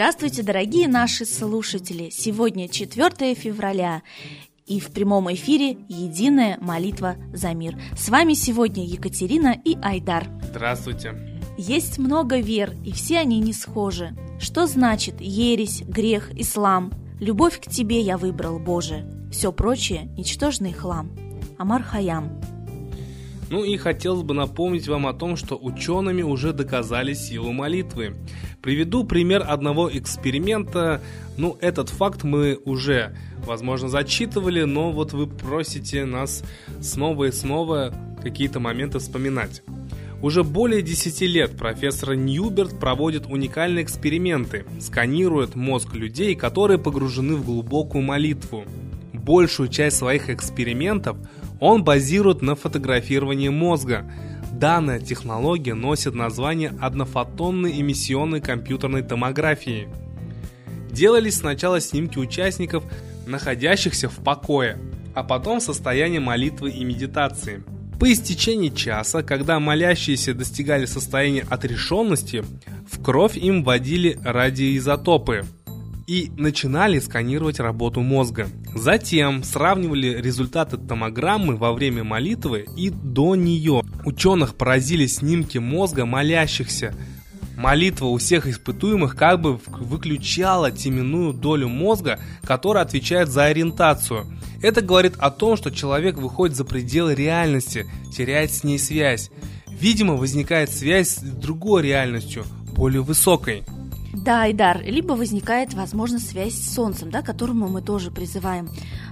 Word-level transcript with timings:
Здравствуйте, 0.00 0.42
дорогие 0.42 0.88
наши 0.88 1.26
слушатели! 1.26 2.08
Сегодня 2.08 2.70
4 2.70 3.34
февраля, 3.34 4.00
и 4.64 4.80
в 4.80 4.92
прямом 4.92 5.30
эфире 5.34 5.76
«Единая 5.90 6.56
молитва 6.58 7.16
за 7.34 7.52
мир». 7.52 7.78
С 7.98 8.08
вами 8.08 8.32
сегодня 8.32 8.82
Екатерина 8.82 9.54
и 9.62 9.76
Айдар. 9.82 10.26
Здравствуйте! 10.42 11.42
Есть 11.58 11.98
много 11.98 12.38
вер, 12.38 12.72
и 12.82 12.92
все 12.92 13.18
они 13.18 13.40
не 13.40 13.52
схожи. 13.52 14.16
Что 14.40 14.66
значит 14.66 15.20
ересь, 15.20 15.82
грех, 15.82 16.30
ислам? 16.34 16.94
Любовь 17.20 17.60
к 17.60 17.70
тебе 17.70 18.00
я 18.00 18.16
выбрал, 18.16 18.58
Боже. 18.58 19.04
Все 19.30 19.52
прочее– 19.52 20.04
ничтожный 20.16 20.72
хлам. 20.72 21.14
Амар 21.58 21.82
Хаям. 21.82 22.40
Ну 23.50 23.64
и 23.64 23.76
хотелось 23.76 24.22
бы 24.22 24.32
напомнить 24.32 24.86
вам 24.86 25.08
о 25.08 25.12
том, 25.12 25.36
что 25.36 25.58
учеными 25.60 26.22
уже 26.22 26.52
доказали 26.52 27.14
силу 27.14 27.50
молитвы. 27.50 28.14
Приведу 28.62 29.02
пример 29.02 29.44
одного 29.44 29.90
эксперимента. 29.92 31.02
Ну, 31.36 31.58
этот 31.60 31.88
факт 31.88 32.22
мы 32.22 32.60
уже, 32.64 33.16
возможно, 33.44 33.88
зачитывали, 33.88 34.62
но 34.62 34.92
вот 34.92 35.12
вы 35.14 35.26
просите 35.26 36.04
нас 36.04 36.44
снова 36.80 37.24
и 37.24 37.32
снова 37.32 37.92
какие-то 38.22 38.60
моменты 38.60 39.00
вспоминать. 39.00 39.62
Уже 40.22 40.44
более 40.44 40.82
10 40.82 41.20
лет 41.22 41.56
профессор 41.56 42.14
Ньюберт 42.14 42.78
проводит 42.78 43.26
уникальные 43.26 43.82
эксперименты, 43.82 44.64
сканирует 44.78 45.56
мозг 45.56 45.94
людей, 45.94 46.36
которые 46.36 46.78
погружены 46.78 47.34
в 47.34 47.44
глубокую 47.44 48.04
молитву. 48.04 48.64
Большую 49.12 49.70
часть 49.70 49.96
своих 49.96 50.30
экспериментов– 50.30 51.16
он 51.60 51.84
базирует 51.84 52.42
на 52.42 52.56
фотографировании 52.56 53.50
мозга. 53.50 54.10
Данная 54.50 54.98
технология 54.98 55.74
носит 55.74 56.14
название 56.14 56.72
однофотонной 56.80 57.80
эмиссионной 57.80 58.40
компьютерной 58.40 59.02
томографии. 59.02 59.88
Делались 60.90 61.36
сначала 61.36 61.80
снимки 61.80 62.18
участников, 62.18 62.82
находящихся 63.26 64.08
в 64.08 64.16
покое, 64.16 64.78
а 65.14 65.22
потом 65.22 65.60
в 65.60 65.62
состоянии 65.62 66.18
молитвы 66.18 66.70
и 66.70 66.82
медитации. 66.82 67.62
По 68.00 68.10
истечении 68.10 68.70
часа, 68.70 69.22
когда 69.22 69.60
молящиеся 69.60 70.32
достигали 70.32 70.86
состояния 70.86 71.46
отрешенности, 71.48 72.42
в 72.90 73.02
кровь 73.02 73.36
им 73.36 73.62
вводили 73.62 74.18
радиоизотопы– 74.24 75.44
и 76.10 76.32
начинали 76.36 76.98
сканировать 76.98 77.60
работу 77.60 78.00
мозга. 78.00 78.48
Затем 78.74 79.44
сравнивали 79.44 80.20
результаты 80.20 80.76
томограммы 80.76 81.54
во 81.54 81.72
время 81.72 82.02
молитвы 82.02 82.66
и 82.76 82.90
до 82.90 83.36
нее. 83.36 83.84
Ученых 84.04 84.56
поразили 84.56 85.06
снимки 85.06 85.58
мозга 85.58 86.06
молящихся. 86.06 86.96
Молитва 87.56 88.06
у 88.06 88.16
всех 88.16 88.48
испытуемых 88.48 89.14
как 89.14 89.40
бы 89.40 89.60
выключала 89.68 90.72
теменную 90.72 91.32
долю 91.32 91.68
мозга, 91.68 92.18
которая 92.42 92.82
отвечает 92.82 93.28
за 93.28 93.44
ориентацию. 93.44 94.26
Это 94.62 94.82
говорит 94.82 95.14
о 95.18 95.30
том, 95.30 95.56
что 95.56 95.70
человек 95.70 96.16
выходит 96.16 96.56
за 96.56 96.64
пределы 96.64 97.14
реальности, 97.14 97.86
теряет 98.12 98.50
с 98.50 98.64
ней 98.64 98.80
связь. 98.80 99.30
Видимо, 99.68 100.14
возникает 100.14 100.72
связь 100.72 101.10
с 101.10 101.20
другой 101.20 101.84
реальностью, 101.84 102.44
более 102.74 103.02
высокой. 103.02 103.62
Да, 104.12 104.42
Айдар, 104.42 104.82
либо 104.82 105.12
возникает, 105.12 105.74
возможно, 105.74 106.18
связь 106.18 106.54
с 106.54 106.74
Солнцем, 106.74 107.10
да, 107.10 107.22
которому 107.22 107.68
мы 107.68 107.80
тоже 107.80 108.10
призываем 108.10 108.68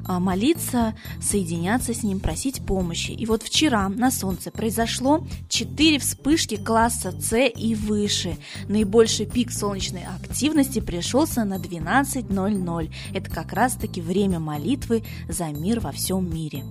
молиться, 0.07 0.95
соединяться 1.21 1.95
с 1.95 2.03
ним, 2.03 2.21
просить 2.21 2.65
помощи. 2.65 3.11
И 3.11 3.27
вот 3.27 3.43
вчера 3.43 3.89
на 3.89 4.11
Солнце 4.11 4.51
произошло 4.51 5.25
4 5.49 5.99
вспышки 5.99 6.57
класса 6.57 7.13
С 7.19 7.37
и 7.39 7.75
выше. 7.75 8.37
Наибольший 8.69 9.27
пик 9.27 9.51
солнечной 9.51 10.05
активности 10.05 10.81
пришелся 10.81 11.45
на 11.45 11.55
12.00. 11.55 12.93
Это 13.15 13.31
как 13.31 13.53
раз-таки 13.53 14.01
время 14.01 14.39
молитвы 14.39 15.05
за 15.29 15.47
мир 15.47 15.81
во 15.81 15.93
всем 15.93 16.33
мире. 16.33 16.65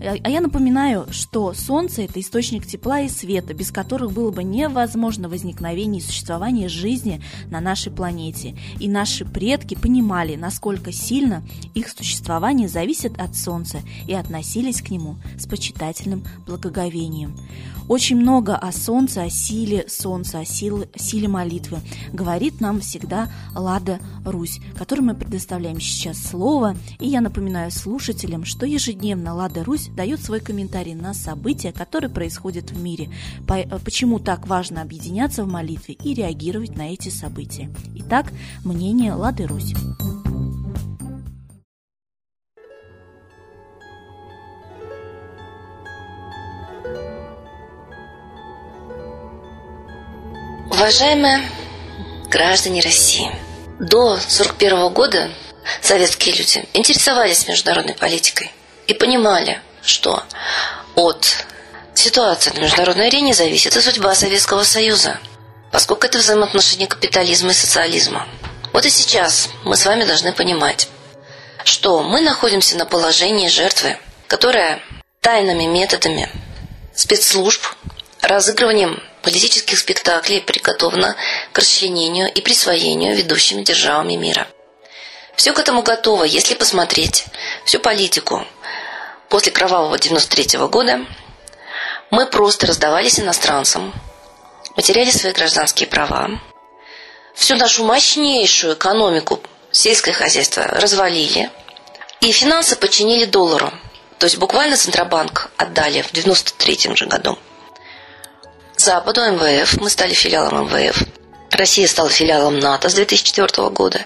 А, 0.00 0.16
а 0.22 0.30
я 0.30 0.40
напоминаю, 0.40 1.06
что 1.10 1.54
Солнце– 1.54 2.02
это 2.02 2.20
источник 2.20 2.66
тепла 2.66 3.00
и 3.00 3.08
света, 3.08 3.54
без 3.54 3.70
которых 3.70 4.12
было 4.12 4.30
бы 4.30 4.44
невозможно 4.44 5.28
возникновение 5.28 6.00
и 6.00 6.04
существование 6.04 6.68
жизни 6.68 7.22
на 7.50 7.60
нашей 7.60 7.92
планете. 7.92 8.56
И 8.80 8.88
наши 8.88 9.24
предки 9.24 9.74
понимали, 9.74 10.36
насколько 10.36 10.92
сильно 10.92 11.42
их 11.74 11.88
существование 11.88 12.65
зависят 12.68 13.18
от 13.20 13.34
Солнца 13.36 13.78
и 14.06 14.14
относились 14.14 14.82
к 14.82 14.90
нему 14.90 15.16
с 15.38 15.46
почитательным 15.46 16.24
благоговением. 16.46 17.36
Очень 17.88 18.16
много 18.16 18.56
о 18.56 18.72
Солнце, 18.72 19.22
о 19.22 19.30
силе 19.30 19.84
Солнца, 19.88 20.40
о 20.40 20.44
силе, 20.44 20.88
силе 20.96 21.28
молитвы 21.28 21.78
говорит 22.12 22.60
нам 22.60 22.80
всегда 22.80 23.30
Лада 23.54 24.00
Русь, 24.24 24.58
которой 24.76 25.02
мы 25.02 25.14
предоставляем 25.14 25.80
сейчас 25.80 26.18
слово. 26.18 26.76
И 26.98 27.08
я 27.08 27.20
напоминаю 27.20 27.70
слушателям, 27.70 28.44
что 28.44 28.66
ежедневно 28.66 29.34
Лада 29.34 29.62
Русь 29.62 29.88
дает 29.88 30.20
свой 30.20 30.40
комментарий 30.40 30.94
на 30.94 31.14
события, 31.14 31.72
которые 31.72 32.10
происходят 32.10 32.72
в 32.72 32.82
мире, 32.82 33.08
почему 33.84 34.18
так 34.18 34.48
важно 34.48 34.82
объединяться 34.82 35.44
в 35.44 35.48
молитве 35.48 35.94
и 35.94 36.12
реагировать 36.12 36.76
на 36.76 36.92
эти 36.92 37.08
события. 37.08 37.70
Итак, 37.94 38.32
мнение 38.64 39.12
Лады 39.14 39.46
Русь. 39.46 39.74
Уважаемые 50.76 51.50
граждане 52.28 52.82
России, 52.82 53.34
до 53.80 54.12
1941 54.12 54.92
года 54.92 55.30
советские 55.80 56.34
люди 56.34 56.68
интересовались 56.74 57.48
международной 57.48 57.94
политикой 57.94 58.52
и 58.86 58.92
понимали, 58.92 59.62
что 59.82 60.22
от 60.94 61.46
ситуации 61.94 62.50
на 62.50 62.58
международной 62.58 63.06
арене 63.06 63.32
зависит 63.32 63.74
и 63.74 63.80
судьба 63.80 64.14
Советского 64.14 64.64
Союза, 64.64 65.18
поскольку 65.72 66.04
это 66.04 66.18
взаимоотношения 66.18 66.86
капитализма 66.86 67.52
и 67.52 67.54
социализма. 67.54 68.28
Вот 68.74 68.84
и 68.84 68.90
сейчас 68.90 69.48
мы 69.64 69.76
с 69.76 69.86
вами 69.86 70.04
должны 70.04 70.34
понимать, 70.34 70.90
что 71.64 72.02
мы 72.02 72.20
находимся 72.20 72.76
на 72.76 72.84
положении 72.84 73.48
жертвы, 73.48 73.96
которая 74.28 74.82
тайными 75.22 75.64
методами 75.64 76.28
спецслужб, 76.94 77.62
разыгрыванием 78.26 79.02
политических 79.22 79.78
спектаклей 79.78 80.40
приготовлено 80.40 81.14
к 81.52 81.58
расчленению 81.58 82.32
и 82.32 82.40
присвоению 82.40 83.16
ведущими 83.16 83.62
державами 83.62 84.14
мира. 84.14 84.46
Все 85.36 85.52
к 85.52 85.58
этому 85.58 85.82
готово, 85.82 86.24
если 86.24 86.54
посмотреть 86.54 87.26
всю 87.64 87.78
политику 87.78 88.44
после 89.28 89.52
кровавого 89.52 89.98
93 89.98 90.58
-го 90.58 90.68
года. 90.68 91.04
Мы 92.10 92.26
просто 92.26 92.66
раздавались 92.66 93.18
иностранцам, 93.20 93.92
потеряли 94.76 95.10
свои 95.10 95.32
гражданские 95.32 95.88
права, 95.88 96.40
всю 97.34 97.56
нашу 97.56 97.84
мощнейшую 97.84 98.74
экономику 98.74 99.40
сельское 99.70 100.12
хозяйство 100.12 100.64
развалили, 100.64 101.50
и 102.20 102.32
финансы 102.32 102.76
подчинили 102.76 103.24
доллару. 103.26 103.72
То 104.18 104.24
есть 104.26 104.38
буквально 104.38 104.76
Центробанк 104.76 105.50
отдали 105.58 106.00
в 106.02 106.12
93 106.12 106.94
же 106.96 107.06
году. 107.06 107.38
Западу 108.86 109.20
МВФ, 109.20 109.80
мы 109.80 109.90
стали 109.90 110.14
филиалом 110.14 110.66
МВФ. 110.66 111.02
Россия 111.50 111.88
стала 111.88 112.08
филиалом 112.08 112.60
НАТО 112.60 112.88
с 112.88 112.94
2004 112.94 113.68
года. 113.70 114.04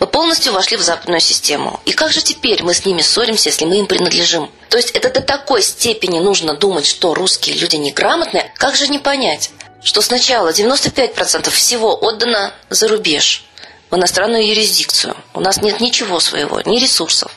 Мы 0.00 0.06
полностью 0.06 0.54
вошли 0.54 0.78
в 0.78 0.80
западную 0.80 1.20
систему. 1.20 1.78
И 1.84 1.92
как 1.92 2.10
же 2.10 2.22
теперь 2.22 2.62
мы 2.62 2.72
с 2.72 2.86
ними 2.86 3.02
ссоримся, 3.02 3.50
если 3.50 3.66
мы 3.66 3.76
им 3.80 3.86
принадлежим? 3.86 4.50
То 4.70 4.78
есть 4.78 4.92
это 4.92 5.10
до 5.10 5.20
такой 5.20 5.62
степени 5.62 6.20
нужно 6.20 6.54
думать, 6.54 6.86
что 6.86 7.12
русские 7.12 7.58
люди 7.58 7.76
неграмотные. 7.76 8.50
Как 8.56 8.76
же 8.76 8.88
не 8.88 8.98
понять, 8.98 9.50
что 9.82 10.00
сначала 10.00 10.48
95% 10.48 11.50
всего 11.50 11.94
отдано 11.94 12.50
за 12.70 12.88
рубеж, 12.88 13.44
в 13.90 13.96
иностранную 13.96 14.48
юрисдикцию. 14.48 15.14
У 15.34 15.40
нас 15.40 15.60
нет 15.60 15.80
ничего 15.80 16.18
своего, 16.18 16.62
ни 16.62 16.78
ресурсов. 16.78 17.30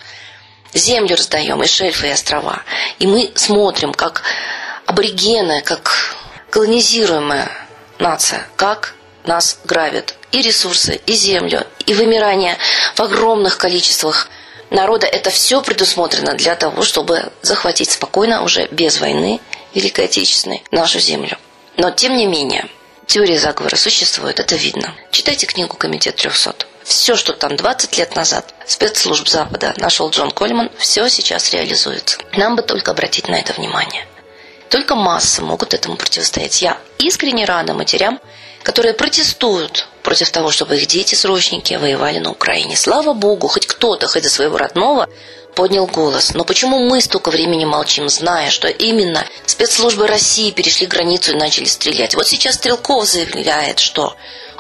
Землю 0.74 1.18
раздаем, 1.18 1.62
и 1.62 1.68
шельфы, 1.68 2.08
и 2.08 2.12
острова. 2.12 2.62
И 3.00 3.08
мы 3.08 3.34
смотрим, 3.36 3.94
как 3.94 4.24
аборигены, 4.86 5.60
как 5.60 6.16
колонизируемая 6.58 7.52
нация, 8.00 8.48
как 8.56 8.96
нас 9.26 9.60
грабят 9.66 10.16
и 10.32 10.42
ресурсы, 10.42 11.00
и 11.06 11.14
землю, 11.14 11.68
и 11.86 11.94
вымирание 11.94 12.58
в 12.96 13.00
огромных 13.00 13.60
количествах 13.60 14.28
народа. 14.72 15.06
Это 15.06 15.30
все 15.30 15.62
предусмотрено 15.62 16.34
для 16.34 16.56
того, 16.56 16.82
чтобы 16.82 17.32
захватить 17.44 17.92
спокойно, 17.92 18.42
уже 18.42 18.68
без 18.72 19.00
войны 19.00 19.40
Великой 19.76 20.06
Отечественной, 20.06 20.64
нашу 20.72 21.00
землю. 21.00 21.38
Но, 21.76 21.92
тем 21.92 22.18
не 22.18 22.26
менее, 22.26 22.68
теория 23.06 23.38
заговора 23.38 23.76
существует, 23.76 24.40
это 24.40 24.56
видно. 24.56 24.96
Читайте 25.12 25.46
книгу 25.46 25.78
«Комитет 25.78 26.16
300». 26.16 26.66
Все, 26.84 27.16
что 27.16 27.34
там 27.34 27.56
20 27.56 27.96
лет 28.00 28.16
назад 28.16 28.56
спецслужб 28.66 29.28
Запада 29.28 29.76
нашел 29.78 30.10
Джон 30.10 30.32
Кольман, 30.32 30.72
все 30.80 31.08
сейчас 31.08 31.54
реализуется. 31.54 32.18
Нам 32.34 32.56
бы 32.56 32.64
только 32.64 32.90
обратить 32.90 33.28
на 33.28 33.36
это 33.36 33.54
внимание. 33.54 34.08
Только 34.70 34.96
массы 34.96 35.42
могут 35.42 35.74
этому 35.74 35.96
противостоять. 35.96 36.62
Я 36.62 36.78
искренне 36.98 37.46
рада 37.46 37.74
матерям, 37.74 38.20
которые 38.64 38.94
протестуют 38.94 39.88
против 40.04 40.30
того, 40.32 40.52
чтобы 40.52 40.76
их 40.78 40.88
дети-срочники 40.88 41.74
воевали 41.76 42.20
на 42.20 42.32
Украине. 42.32 42.76
Слава 42.76 43.14
богу, 43.14 43.48
хоть 43.48 43.66
кто-то, 43.66 44.08
хоть 44.08 44.24
за 44.24 44.30
своего 44.30 44.58
родного, 44.58 45.08
поднял 45.56 45.88
голос. 45.88 46.34
Но 46.34 46.44
почему 46.44 46.80
мы 46.88 47.02
столько 47.02 47.32
времени 47.32 47.66
молчим, 47.66 48.10
зная, 48.10 48.50
что 48.52 48.68
именно 48.68 49.26
спецслужбы 49.46 50.06
России 50.06 50.52
перешли 50.52 50.86
границу 50.86 51.32
и 51.32 51.38
начали 51.38 51.66
стрелять? 51.66 52.14
Вот 52.16 52.28
сейчас 52.28 52.56
Стрелков 52.56 53.08
заявляет, 53.08 53.80
что 53.80 54.16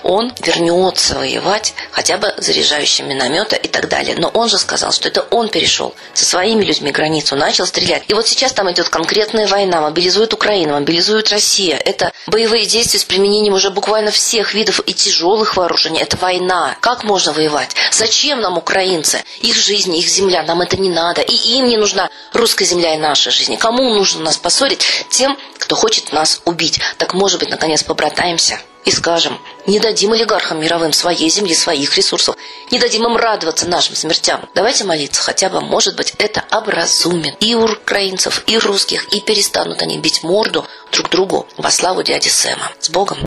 он 0.07 0.33
вернется 0.41 1.15
воевать 1.15 1.73
хотя 1.91 2.17
бы 2.17 2.33
заряжающим 2.37 3.09
миномета 3.09 3.55
и 3.55 3.67
так 3.67 3.89
далее. 3.89 4.15
Но 4.17 4.29
он 4.29 4.47
же 4.47 4.57
сказал, 4.57 4.91
что 4.91 5.09
это 5.09 5.21
он 5.31 5.49
перешел 5.49 5.93
со 6.13 6.25
своими 6.25 6.63
людьми 6.63 6.91
границу, 6.91 7.35
начал 7.35 7.65
стрелять. 7.65 8.03
И 8.07 8.13
вот 8.13 8.25
сейчас 8.27 8.53
там 8.53 8.71
идет 8.71 8.89
конкретная 8.89 9.47
война, 9.47 9.81
мобилизует 9.81 10.33
Украину, 10.33 10.73
мобилизует 10.73 11.29
Россия. 11.29 11.75
Это 11.75 12.11
боевые 12.25 12.65
действия 12.65 12.99
с 12.99 13.03
применением 13.03 13.53
уже 13.53 13.69
буквально 13.69 14.11
всех 14.11 14.53
видов 14.53 14.79
и 14.85 14.93
тяжелых 14.93 15.57
вооружений. 15.57 15.99
Это 15.99 16.15
война. 16.17 16.77
Как 16.79 17.03
можно 17.03 17.33
воевать? 17.33 17.75
Зачем 17.91 18.39
нам 18.39 18.57
украинцы? 18.57 19.23
Их 19.41 19.55
жизнь, 19.55 19.95
их 19.95 20.07
земля, 20.07 20.43
нам 20.43 20.61
это 20.61 20.77
не 20.77 20.89
надо. 20.89 21.21
И 21.21 21.33
им 21.33 21.65
не 21.65 21.75
нужна 21.75 22.09
русская 22.31 22.65
земля 22.65 22.95
и 22.95 22.97
наша 22.97 23.29
жизнь. 23.29 23.57
Кому 23.57 23.93
нужно 23.93 24.23
нас 24.23 24.37
поссорить? 24.37 24.85
Тем, 25.09 25.37
кто 25.57 25.75
хочет 25.75 26.13
нас 26.13 26.41
убить. 26.45 26.79
Так, 26.97 27.13
может 27.13 27.39
быть, 27.39 27.49
наконец 27.49 27.83
побратаемся? 27.83 28.59
И 28.87 28.91
скажем, 28.91 29.37
не 29.65 29.81
дадим 29.81 30.13
олигархам 30.13 30.61
мировым 30.61 30.93
своей 30.93 31.29
земли, 31.29 31.53
своих 31.53 31.97
ресурсов, 31.97 32.37
не 32.71 32.79
дадим 32.79 33.05
им 33.05 33.17
радоваться 33.17 33.67
нашим 33.67 33.97
смертям. 33.97 34.47
Давайте 34.55 34.85
молиться, 34.85 35.21
хотя 35.21 35.49
бы, 35.49 35.59
может 35.59 35.97
быть, 35.97 36.13
это 36.17 36.45
образумит 36.51 37.35
и 37.41 37.53
украинцев, 37.53 38.43
и 38.47 38.57
русских, 38.57 39.13
и 39.13 39.19
перестанут 39.19 39.81
они 39.81 39.97
бить 39.97 40.23
морду 40.23 40.65
друг 40.93 41.09
другу 41.09 41.45
во 41.57 41.69
славу 41.69 42.01
дяди 42.01 42.29
Сэма. 42.29 42.71
С 42.79 42.89
Богом! 42.89 43.26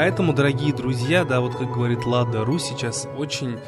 Поэтому, 0.00 0.32
дорогие 0.32 0.72
друзья, 0.72 1.24
да, 1.24 1.40
вот 1.40 1.56
как 1.56 1.72
говорит 1.72 2.06
Лада 2.06 2.44
Ру, 2.44 2.60
сейчас 2.60 3.08
очень 3.16 3.58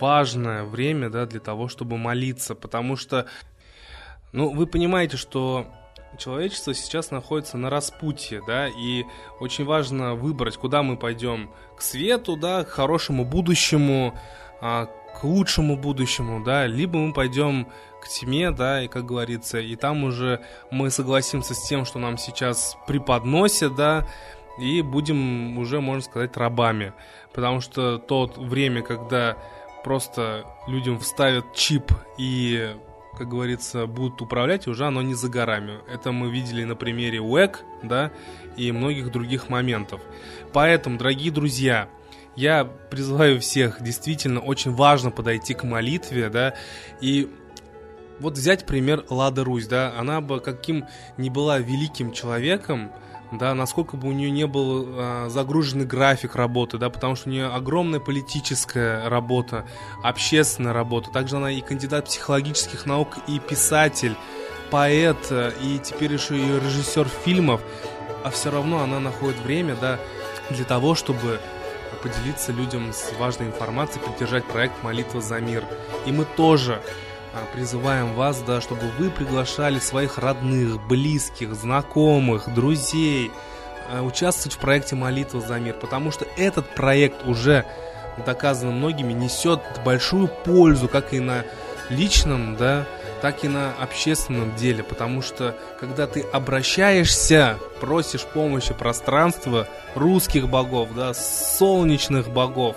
важное 0.00 0.64
время, 0.64 1.10
да, 1.10 1.26
для 1.26 1.38
того, 1.38 1.68
чтобы 1.68 1.96
молиться, 1.96 2.56
потому 2.56 2.96
что, 2.96 3.26
ну, 4.32 4.52
вы 4.52 4.66
понимаете, 4.66 5.16
что 5.16 5.68
человечество 6.18 6.74
сейчас 6.74 7.12
находится 7.12 7.56
на 7.56 7.70
распутье, 7.70 8.42
да, 8.44 8.66
и 8.66 9.04
очень 9.38 9.64
важно 9.64 10.16
выбрать, 10.16 10.56
куда 10.56 10.82
мы 10.82 10.96
пойдем, 10.96 11.52
к 11.76 11.82
свету, 11.82 12.36
да, 12.36 12.64
к 12.64 12.70
хорошему 12.70 13.24
будущему, 13.24 14.18
а, 14.60 14.86
к 14.86 15.22
лучшему 15.22 15.76
будущему, 15.76 16.42
да, 16.42 16.66
либо 16.66 16.98
мы 16.98 17.12
пойдем 17.12 17.68
к 18.02 18.08
тьме, 18.08 18.50
да, 18.50 18.82
и 18.82 18.88
как 18.88 19.06
говорится, 19.06 19.60
и 19.60 19.76
там 19.76 20.02
уже 20.02 20.40
мы 20.72 20.90
согласимся 20.90 21.54
с 21.54 21.62
тем, 21.68 21.84
что 21.84 22.00
нам 22.00 22.18
сейчас 22.18 22.76
преподносят, 22.88 23.76
да, 23.76 24.06
и 24.58 24.82
будем 24.82 25.58
уже, 25.58 25.80
можно 25.80 26.02
сказать, 26.02 26.36
рабами. 26.36 26.92
Потому 27.32 27.60
что 27.60 27.98
то 27.98 28.32
время, 28.36 28.82
когда 28.82 29.36
просто 29.84 30.46
людям 30.66 30.98
вставят 30.98 31.54
чип 31.54 31.92
и, 32.18 32.74
как 33.16 33.28
говорится, 33.28 33.86
будут 33.86 34.20
управлять, 34.20 34.66
уже 34.66 34.86
оно 34.86 35.02
не 35.02 35.14
за 35.14 35.28
горами. 35.28 35.78
Это 35.92 36.12
мы 36.12 36.30
видели 36.30 36.64
на 36.64 36.74
примере 36.74 37.20
УЭК, 37.20 37.62
да, 37.82 38.10
и 38.56 38.72
многих 38.72 39.12
других 39.12 39.48
моментов. 39.48 40.00
Поэтому, 40.52 40.98
дорогие 40.98 41.30
друзья, 41.30 41.88
я 42.34 42.64
призываю 42.64 43.40
всех, 43.40 43.82
действительно, 43.82 44.40
очень 44.40 44.72
важно 44.72 45.10
подойти 45.10 45.54
к 45.54 45.64
молитве, 45.64 46.28
да, 46.28 46.54
и 47.00 47.30
вот 48.18 48.34
взять 48.34 48.66
пример 48.66 49.04
Лады 49.08 49.44
Русь, 49.44 49.66
да, 49.66 49.94
она 49.98 50.20
бы 50.20 50.40
каким 50.40 50.86
ни 51.16 51.28
была 51.28 51.58
великим 51.58 52.12
человеком, 52.12 52.92
да, 53.32 53.54
насколько 53.54 53.96
бы 53.96 54.08
у 54.08 54.12
нее 54.12 54.30
не 54.30 54.46
был 54.46 54.86
э, 54.88 55.26
загруженный 55.28 55.84
график 55.84 56.36
работы, 56.36 56.78
да, 56.78 56.90
потому 56.90 57.16
что 57.16 57.28
у 57.28 57.32
нее 57.32 57.46
огромная 57.46 58.00
политическая 58.00 59.08
работа, 59.08 59.66
общественная 60.02 60.72
работа. 60.72 61.10
Также 61.10 61.36
она 61.36 61.50
и 61.50 61.60
кандидат 61.60 62.06
психологических 62.06 62.86
наук, 62.86 63.18
и 63.26 63.38
писатель, 63.38 64.16
поэт, 64.70 65.32
и 65.62 65.78
теперь 65.82 66.12
еще 66.12 66.36
и 66.36 66.60
режиссер 66.60 67.08
фильмов. 67.08 67.62
А 68.24 68.30
все 68.30 68.50
равно 68.50 68.82
она 68.82 69.00
находит 69.00 69.38
время, 69.40 69.76
да, 69.80 69.98
для 70.50 70.64
того, 70.64 70.94
чтобы 70.94 71.40
поделиться 72.02 72.52
людям 72.52 72.92
с 72.92 73.12
важной 73.18 73.48
информацией, 73.48 74.04
поддержать 74.04 74.44
проект 74.44 74.82
«Молитва 74.82 75.20
за 75.20 75.40
мир». 75.40 75.64
И 76.06 76.12
мы 76.12 76.24
тоже 76.24 76.74
а, 76.74 77.05
призываем 77.52 78.14
вас, 78.14 78.42
да, 78.46 78.60
чтобы 78.60 78.82
вы 78.98 79.10
приглашали 79.10 79.78
своих 79.78 80.18
родных, 80.18 80.80
близких, 80.86 81.54
знакомых, 81.54 82.52
друзей 82.54 83.30
а, 83.90 84.02
участвовать 84.02 84.54
в 84.54 84.58
проекте 84.58 84.96
«Молитва 84.96 85.40
за 85.40 85.58
мир», 85.58 85.74
потому 85.74 86.10
что 86.10 86.26
этот 86.36 86.68
проект 86.74 87.26
уже 87.26 87.64
доказано 88.24 88.72
многими, 88.72 89.12
несет 89.12 89.60
большую 89.84 90.28
пользу 90.28 90.88
как 90.88 91.12
и 91.12 91.20
на 91.20 91.44
личном, 91.90 92.56
да, 92.56 92.86
так 93.20 93.44
и 93.44 93.48
на 93.48 93.72
общественном 93.80 94.54
деле, 94.56 94.82
потому 94.82 95.22
что 95.22 95.56
когда 95.80 96.06
ты 96.06 96.20
обращаешься, 96.20 97.58
просишь 97.80 98.24
помощи 98.24 98.74
пространства 98.74 99.68
русских 99.94 100.48
богов, 100.48 100.90
да, 100.94 101.14
солнечных 101.14 102.28
богов, 102.28 102.76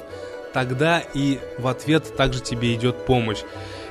тогда 0.54 1.02
и 1.14 1.40
в 1.58 1.68
ответ 1.68 2.16
также 2.16 2.42
тебе 2.42 2.74
идет 2.74 3.06
помощь. 3.06 3.40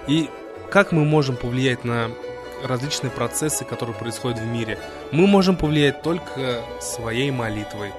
И 0.07 0.31
как 0.71 0.93
мы 0.93 1.05
можем 1.05 1.37
повлиять 1.37 1.85
на 1.85 2.11
различные 2.63 3.11
процессы, 3.11 3.65
которые 3.65 3.97
происходят 3.97 4.39
в 4.39 4.47
мире? 4.47 4.79
Мы 5.13 5.27
можем 5.27 5.57
повлиять 5.57 6.03
только 6.03 6.63
своей 6.81 7.31
молитвой. 7.31 7.93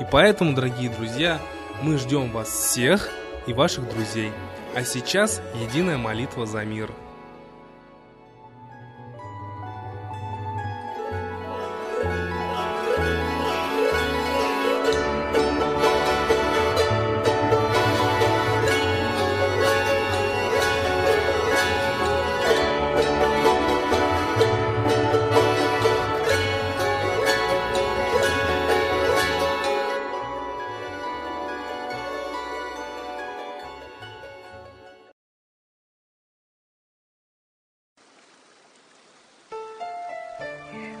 И 0.00 0.04
поэтому, 0.10 0.54
дорогие 0.54 0.90
друзья, 0.90 1.40
мы 1.82 1.98
ждем 1.98 2.30
вас 2.30 2.48
всех 2.48 3.10
и 3.46 3.52
ваших 3.52 3.88
друзей. 3.88 4.32
А 4.74 4.84
сейчас 4.84 5.40
единая 5.54 5.98
молитва 5.98 6.46
за 6.46 6.64
мир– 6.64 6.90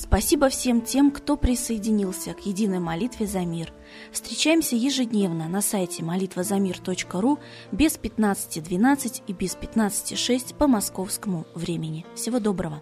Спасибо 0.00 0.48
всем 0.48 0.82
тем, 0.82 1.10
кто 1.10 1.36
присоединился 1.36 2.32
к 2.32 2.46
единой 2.46 2.78
молитве 2.78 3.26
за 3.26 3.40
мир. 3.40 3.72
Встречаемся 4.12 4.76
ежедневно 4.76 5.48
на 5.48 5.60
сайте 5.60 6.04
молитвазамир.ру 6.04 7.40
без 7.72 7.98
15.12 7.98 9.22
и 9.26 9.32
без 9.32 9.56
15.06 9.56 10.54
по 10.54 10.68
московскому 10.68 11.46
времени. 11.52 12.06
Всего 12.14 12.38
доброго! 12.38 12.80